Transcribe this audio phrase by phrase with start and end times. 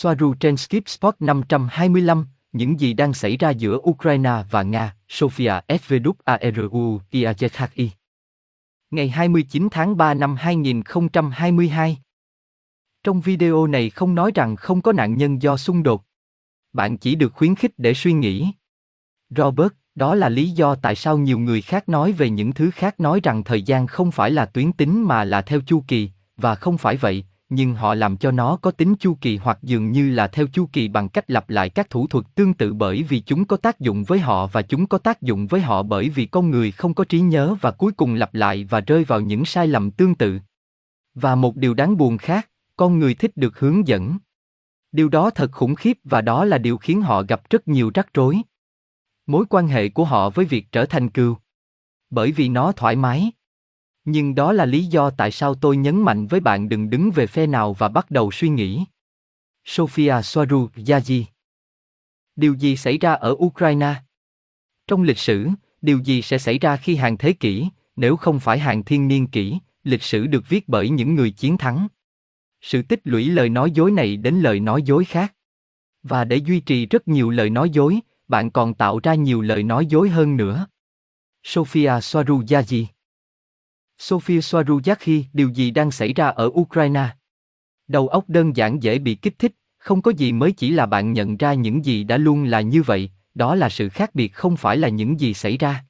[0.00, 5.60] Soaru trên Skip Spot 525, những gì đang xảy ra giữa Ukraine và Nga, Sofia
[5.68, 7.88] SVWARU IAZHI.
[8.90, 11.98] Ngày 29 tháng 3 năm 2022.
[13.04, 16.04] Trong video này không nói rằng không có nạn nhân do xung đột.
[16.72, 18.46] Bạn chỉ được khuyến khích để suy nghĩ.
[19.30, 23.00] Robert, đó là lý do tại sao nhiều người khác nói về những thứ khác
[23.00, 26.54] nói rằng thời gian không phải là tuyến tính mà là theo chu kỳ, và
[26.54, 30.10] không phải vậy, nhưng họ làm cho nó có tính chu kỳ hoặc dường như
[30.10, 33.20] là theo chu kỳ bằng cách lặp lại các thủ thuật tương tự bởi vì
[33.20, 36.26] chúng có tác dụng với họ và chúng có tác dụng với họ bởi vì
[36.26, 39.44] con người không có trí nhớ và cuối cùng lặp lại và rơi vào những
[39.44, 40.38] sai lầm tương tự.
[41.14, 44.18] Và một điều đáng buồn khác, con người thích được hướng dẫn.
[44.92, 48.14] Điều đó thật khủng khiếp và đó là điều khiến họ gặp rất nhiều rắc
[48.14, 48.42] rối.
[49.26, 51.36] Mối quan hệ của họ với việc trở thành cừu.
[52.10, 53.32] Bởi vì nó thoải mái.
[54.10, 57.26] Nhưng đó là lý do tại sao tôi nhấn mạnh với bạn đừng đứng về
[57.26, 58.84] phe nào và bắt đầu suy nghĩ.
[59.66, 61.24] Sofia Soaru Yaji
[62.36, 63.94] Điều gì xảy ra ở Ukraine?
[64.86, 65.48] Trong lịch sử,
[65.82, 69.26] điều gì sẽ xảy ra khi hàng thế kỷ, nếu không phải hàng thiên niên
[69.26, 71.88] kỷ, lịch sử được viết bởi những người chiến thắng?
[72.60, 75.34] Sự tích lũy lời nói dối này đến lời nói dối khác.
[76.02, 79.62] Và để duy trì rất nhiều lời nói dối, bạn còn tạo ra nhiều lời
[79.62, 80.66] nói dối hơn nữa.
[81.44, 82.84] Sofia Soaru Yaji
[83.98, 87.08] Sophia Swaruyaki, điều gì đang xảy ra ở Ukraine?
[87.88, 91.12] Đầu óc đơn giản dễ bị kích thích, không có gì mới chỉ là bạn
[91.12, 94.56] nhận ra những gì đã luôn là như vậy, đó là sự khác biệt không
[94.56, 95.84] phải là những gì xảy ra.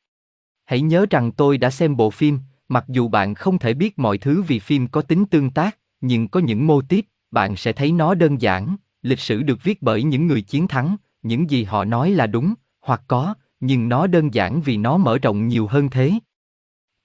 [0.65, 4.19] Hãy nhớ rằng tôi đã xem bộ phim, mặc dù bạn không thể biết mọi
[4.19, 7.93] thứ vì phim có tính tương tác, nhưng có những mô típ, bạn sẽ thấy
[7.93, 11.85] nó đơn giản, lịch sử được viết bởi những người chiến thắng, những gì họ
[11.85, 15.91] nói là đúng, hoặc có, nhưng nó đơn giản vì nó mở rộng nhiều hơn
[15.91, 16.13] thế.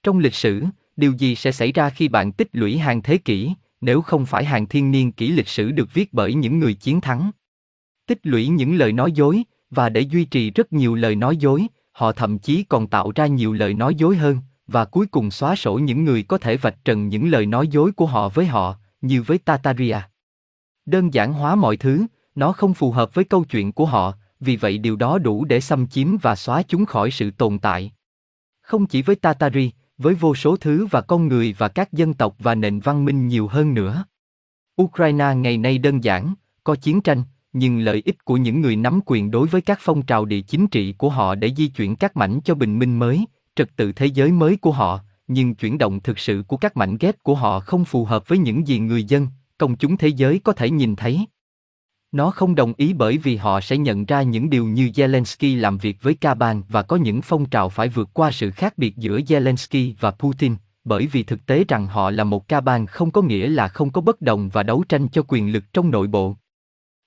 [0.02, 0.64] Trong lịch sử,
[0.96, 4.44] điều gì sẽ xảy ra khi bạn tích lũy hàng thế kỷ, nếu không phải
[4.44, 7.30] hàng thiên niên kỷ lịch sử được viết bởi những người chiến thắng.
[8.06, 11.66] Tích lũy những lời nói dối, và để duy trì rất nhiều lời nói dối,
[11.92, 15.56] họ thậm chí còn tạo ra nhiều lời nói dối hơn, và cuối cùng xóa
[15.56, 18.76] sổ những người có thể vạch trần những lời nói dối của họ với họ,
[19.00, 19.98] như với Tataria.
[20.86, 24.56] Đơn giản hóa mọi thứ, nó không phù hợp với câu chuyện của họ, vì
[24.56, 27.92] vậy điều đó đủ để xâm chiếm và xóa chúng khỏi sự tồn tại.
[28.60, 32.36] Không chỉ với Tatari, với vô số thứ và con người và các dân tộc
[32.38, 34.04] và nền văn minh nhiều hơn nữa.
[34.82, 36.34] Ukraine ngày nay đơn giản,
[36.64, 37.22] có chiến tranh,
[37.52, 40.66] nhưng lợi ích của những người nắm quyền đối với các phong trào địa chính
[40.66, 43.24] trị của họ để di chuyển các mảnh cho bình minh mới,
[43.56, 46.96] trật tự thế giới mới của họ, nhưng chuyển động thực sự của các mảnh
[47.00, 49.26] ghép của họ không phù hợp với những gì người dân,
[49.58, 51.26] công chúng thế giới có thể nhìn thấy.
[52.14, 55.78] Nó không đồng ý bởi vì họ sẽ nhận ra những điều như Zelensky làm
[55.78, 59.18] việc với Kaban và có những phong trào phải vượt qua sự khác biệt giữa
[59.18, 63.48] Zelensky và Putin, bởi vì thực tế rằng họ là một Kaban không có nghĩa
[63.48, 66.36] là không có bất đồng và đấu tranh cho quyền lực trong nội bộ.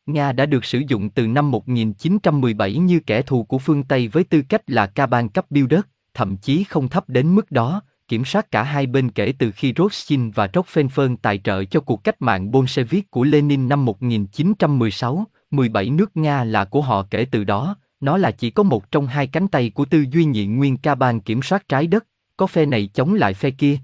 [0.05, 4.23] Nga đã được sử dụng từ năm 1917 như kẻ thù của phương Tây với
[4.23, 5.67] tư cách là Kaban cấp biêu
[6.13, 9.73] thậm chí không thấp đến mức đó, kiểm soát cả hai bên kể từ khi
[9.77, 15.89] Rothschild và Rockefeller tài trợ cho cuộc cách mạng Bolshevik của Lenin năm 1916, 17
[15.89, 19.27] nước Nga là của họ kể từ đó, nó là chỉ có một trong hai
[19.27, 22.07] cánh tay của tư duy nhị nguyên ca ban kiểm soát trái đất,
[22.37, 23.77] có phe này chống lại phe kia.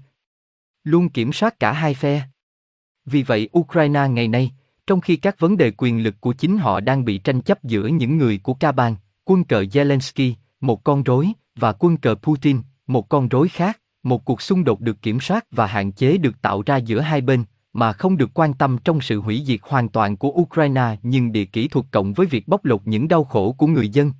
[0.84, 2.22] Luôn kiểm soát cả hai phe.
[3.06, 4.52] Vì vậy Ukraine ngày nay,
[4.86, 7.86] trong khi các vấn đề quyền lực của chính họ đang bị tranh chấp giữa
[7.86, 12.60] những người của ca ban, quân cờ Zelensky, một con rối, và quân cờ Putin,
[12.86, 16.42] một con rối khác, một cuộc xung đột được kiểm soát và hạn chế được
[16.42, 19.88] tạo ra giữa hai bên, mà không được quan tâm trong sự hủy diệt hoàn
[19.88, 23.52] toàn của Ukraine nhưng địa kỹ thuật cộng với việc bóc lột những đau khổ
[23.52, 24.12] của người dân.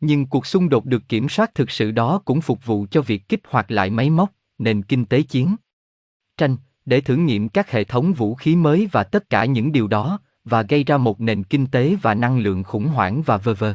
[0.00, 3.28] Nhưng cuộc xung đột được kiểm soát thực sự đó cũng phục vụ cho việc
[3.28, 5.56] kích hoạt lại máy móc, nền kinh tế chiến.
[6.36, 9.88] Tranh, để thử nghiệm các hệ thống vũ khí mới và tất cả những điều
[9.88, 13.54] đó, và gây ra một nền kinh tế và năng lượng khủng hoảng và vơ
[13.54, 13.74] vơ.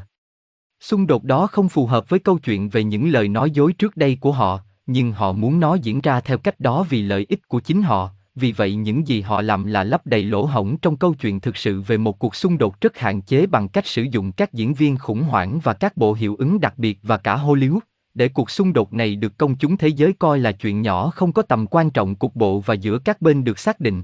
[0.79, 3.97] Xung đột đó không phù hợp với câu chuyện về những lời nói dối trước
[3.97, 7.47] đây của họ, nhưng họ muốn nó diễn ra theo cách đó vì lợi ích
[7.47, 10.97] của chính họ, vì vậy những gì họ làm là lấp đầy lỗ hổng trong
[10.97, 14.03] câu chuyện thực sự về một cuộc xung đột rất hạn chế bằng cách sử
[14.11, 17.37] dụng các diễn viên khủng hoảng và các bộ hiệu ứng đặc biệt và cả
[17.37, 17.79] Hollywood,
[18.13, 21.33] để cuộc xung đột này được công chúng thế giới coi là chuyện nhỏ không
[21.33, 24.03] có tầm quan trọng cục bộ và giữa các bên được xác định.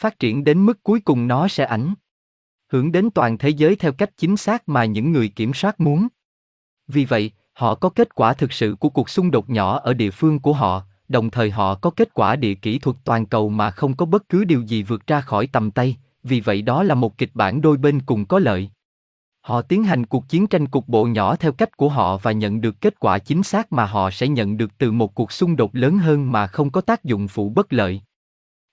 [0.00, 1.94] Phát triển đến mức cuối cùng nó sẽ ảnh
[2.72, 6.08] hưởng đến toàn thế giới theo cách chính xác mà những người kiểm soát muốn.
[6.88, 10.10] Vì vậy, họ có kết quả thực sự của cuộc xung đột nhỏ ở địa
[10.10, 13.70] phương của họ đồng thời họ có kết quả địa kỹ thuật toàn cầu mà
[13.70, 16.94] không có bất cứ điều gì vượt ra khỏi tầm tay vì vậy đó là
[16.94, 18.70] một kịch bản đôi bên cùng có lợi
[19.40, 22.60] họ tiến hành cuộc chiến tranh cục bộ nhỏ theo cách của họ và nhận
[22.60, 25.74] được kết quả chính xác mà họ sẽ nhận được từ một cuộc xung đột
[25.74, 28.00] lớn hơn mà không có tác dụng phụ bất lợi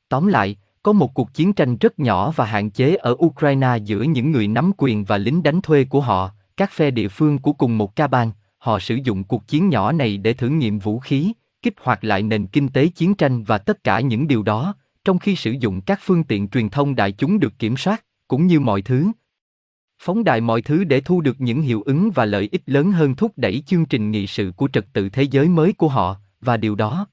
[0.09, 4.01] tóm lại Có một cuộc chiến tranh rất nhỏ và hạn chế ở Ukraine giữa
[4.01, 7.53] những người nắm quyền và lính đánh thuê của họ, các phe địa phương của
[7.53, 8.31] cùng một ca bang.
[8.63, 12.23] Họ sử dụng cuộc chiến nhỏ này để thử nghiệm vũ khí, kích hoạt lại
[12.23, 14.75] nền kinh tế chiến tranh và tất cả những điều đó,
[15.05, 18.47] trong khi sử dụng các phương tiện truyền thông đại chúng được kiểm soát, cũng
[18.47, 19.11] như mọi thứ.
[19.99, 23.15] Phóng đại mọi thứ để thu được những hiệu ứng và lợi ích lớn hơn
[23.15, 26.57] thúc đẩy chương trình nghị sự của trật tự thế giới mới của họ, và
[26.57, 27.07] điều đó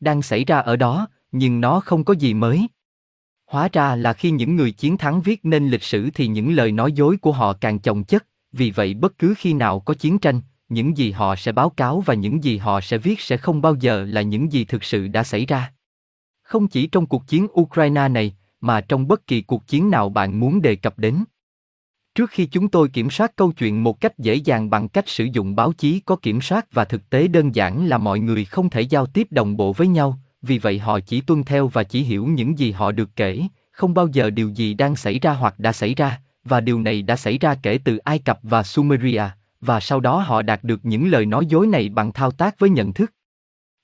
[0.00, 2.68] đang xảy ra ở đó, nhưng nó không có gì mới.
[3.46, 6.72] Hóa ra là khi những người chiến thắng viết nên lịch sử thì những lời
[6.72, 10.18] nói dối của họ càng chồng chất, vì vậy bất cứ khi nào có chiến
[10.18, 13.62] tranh, những gì họ sẽ báo cáo và những gì họ sẽ viết sẽ không
[13.62, 15.72] bao giờ là những gì thực sự đã xảy ra.
[16.42, 20.40] Không chỉ trong cuộc chiến Ukraine này, mà trong bất kỳ cuộc chiến nào bạn
[20.40, 21.24] muốn đề cập đến.
[22.14, 25.24] Trước khi chúng tôi kiểm soát câu chuyện một cách dễ dàng bằng cách sử
[25.24, 28.70] dụng báo chí có kiểm soát và thực tế đơn giản là mọi người không
[28.70, 32.02] thể giao tiếp đồng bộ với nhau, vì vậy họ chỉ tuân theo và chỉ
[32.02, 35.58] hiểu những gì họ được kể, không bao giờ điều gì đang xảy ra hoặc
[35.58, 39.22] đã xảy ra, và điều này đã xảy ra kể từ Ai Cập và Sumeria,
[39.66, 42.70] và sau đó họ đạt được những lời nói dối này bằng thao tác với
[42.70, 43.12] nhận thức.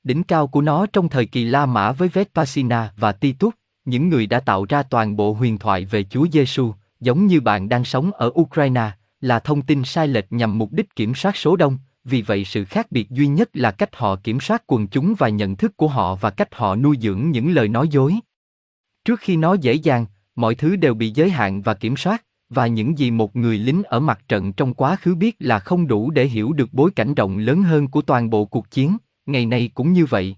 [0.02, 3.54] Đỉnh cao của nó trong thời kỳ La Mã với Vespasina và Titus,
[3.84, 7.68] những người đã tạo ra toàn bộ huyền thoại về Chúa Giêsu, giống như bạn
[7.68, 8.90] đang sống ở Ukraine,
[9.20, 12.64] là thông tin sai lệch nhằm mục đích kiểm soát số đông, vì vậy sự
[12.64, 15.88] khác biệt duy nhất là cách họ kiểm soát quần chúng và nhận thức của
[15.88, 18.14] họ và cách họ nuôi dưỡng những lời nói dối.
[19.04, 22.66] Trước khi nó dễ dàng, mọi thứ đều bị giới hạn và kiểm soát, và
[22.66, 26.10] những gì một người lính ở mặt trận trong quá khứ biết là không đủ
[26.10, 29.70] để hiểu được bối cảnh rộng lớn hơn của toàn bộ cuộc chiến, ngày nay
[29.74, 30.36] cũng như vậy.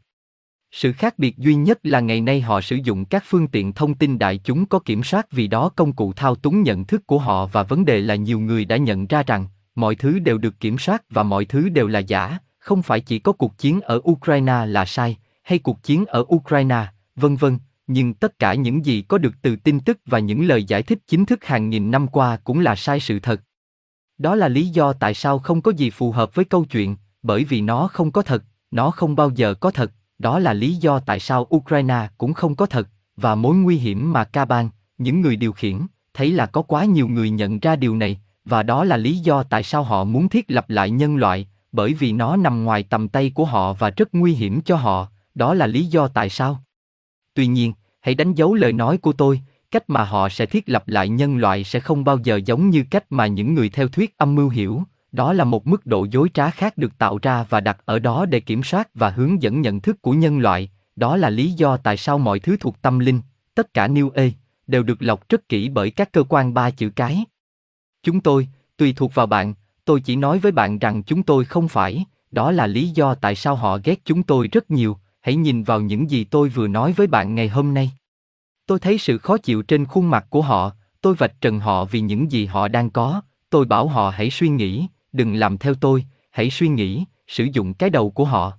[0.73, 3.94] Sự khác biệt duy nhất là ngày nay họ sử dụng các phương tiện thông
[3.94, 7.19] tin đại chúng có kiểm soát vì đó công cụ thao túng nhận thức của
[7.19, 10.61] họ và vấn đề là nhiều người đã nhận ra rằng mọi thứ đều được
[10.61, 14.00] kiểm soát và mọi thứ đều là giả, không phải chỉ có cuộc chiến ở
[14.11, 16.87] Ukraine là sai, hay cuộc chiến ở Ukraine,
[17.17, 17.59] vân vân,
[17.92, 20.98] nhưng tất cả những gì có được từ tin tức và những lời giải thích
[21.06, 23.40] chính thức hàng nghìn năm qua cũng là sai sự thật.
[24.18, 27.44] Đó là lý do tại sao không có gì phù hợp với câu chuyện, bởi
[27.44, 31.00] vì nó không có thật, nó không bao giờ có thật, đó là lý do
[31.00, 34.68] tại sao Ukraine cũng không có thật, và mối nguy hiểm mà Kaban,
[34.98, 35.78] những người điều khiển,
[36.14, 39.42] thấy là có quá nhiều người nhận ra điều này, và đó là lý do
[39.42, 43.08] tại sao họ muốn thiết lập lại nhân loại, bởi vì nó nằm ngoài tầm
[43.08, 46.62] tay của họ và rất nguy hiểm cho họ, đó là lý do tại sao.
[47.34, 47.72] Tuy nhiên,
[48.02, 49.40] hãy đánh dấu lời nói của tôi,
[49.70, 52.84] cách mà họ sẽ thiết lập lại nhân loại sẽ không bao giờ giống như
[52.90, 54.82] cách mà những người theo thuyết âm mưu hiểu,
[55.12, 58.26] đó là một mức độ dối trá khác được tạo ra và đặt ở đó
[58.26, 61.76] để kiểm soát và hướng dẫn nhận thức của nhân loại, đó là lý do
[61.76, 63.20] tại sao mọi thứ thuộc tâm linh,
[63.54, 64.32] tất cả New Age,
[64.66, 67.25] đều được lọc rất kỹ bởi các cơ quan ba chữ cái.
[68.02, 69.54] Chúng tôi, tùy thuộc vào bạn,
[69.84, 73.34] tôi chỉ nói với bạn rằng chúng tôi không phải, đó là lý do tại
[73.34, 76.92] sao họ ghét chúng tôi rất nhiều, hãy nhìn vào những gì tôi vừa nói
[76.92, 77.90] với bạn ngày hôm nay.
[78.66, 82.00] Tôi thấy sự khó chịu trên khuôn mặt của họ, tôi vạch trần họ vì
[82.00, 86.04] những gì họ đang có, tôi bảo họ hãy suy nghĩ, đừng làm theo tôi,
[86.30, 88.52] hãy suy nghĩ, sử dụng cái đầu của họ.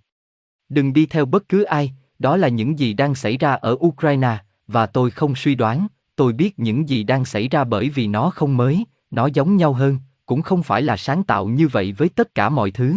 [0.69, 4.37] Đừng đi theo bất cứ ai, đó là những gì đang xảy ra ở Ukraine,
[4.67, 8.29] và tôi không suy đoán, tôi biết những gì đang xảy ra bởi vì nó
[8.29, 12.09] không mới, nó giống nhau hơn, cũng không phải là sáng tạo như vậy với
[12.09, 12.95] tất cả mọi thứ.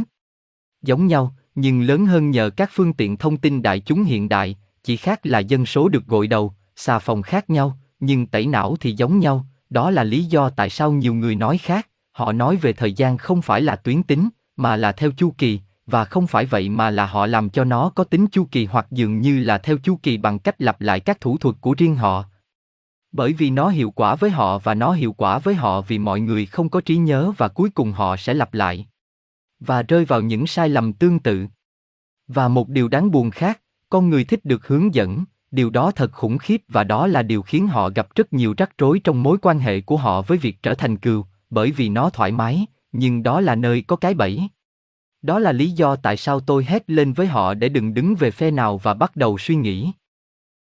[0.83, 4.57] Giống nhau, nhưng lớn hơn nhờ các phương tiện thông tin đại chúng hiện đại,
[4.83, 8.77] chỉ khác là dân số được gội đầu, xà phòng khác nhau, nhưng tẩy não
[8.81, 12.57] thì giống nhau, đó là lý do tại sao nhiều người nói khác, họ nói
[12.57, 16.27] về thời gian không phải là tuyến tính, mà là theo chu kỳ, và không
[16.27, 19.39] phải vậy mà là họ làm cho nó có tính chu kỳ hoặc dường như
[19.39, 22.25] là theo chu kỳ bằng cách lặp lại các thủ thuật của riêng họ.
[23.13, 26.21] Bởi vì nó hiệu quả với họ và nó hiệu quả với họ vì mọi
[26.21, 28.87] người không có trí nhớ và cuối cùng họ sẽ lặp lại
[29.61, 31.47] và rơi vào những sai lầm tương tự.
[32.29, 33.61] Và một điều đáng buồn khác,
[33.91, 37.43] con người thích được hướng dẫn, điều đó thật khủng khiếp và đó là điều
[37.43, 40.63] khiến họ gặp rất nhiều rắc rối trong mối quan hệ của họ với việc
[40.63, 44.49] trở thành cừu, bởi vì nó thoải mái, nhưng đó là nơi có cái bẫy.
[45.23, 48.31] Đó là lý do tại sao tôi hét lên với họ để đừng đứng về
[48.31, 49.93] phe nào và bắt đầu suy nghĩ.